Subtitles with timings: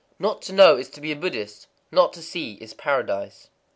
[0.17, 1.45] _Not to know is to be a Buddha;
[1.91, 3.51] not to see is Paradise.